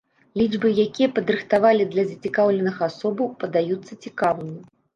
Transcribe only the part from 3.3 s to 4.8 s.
падаюцца цікавымі.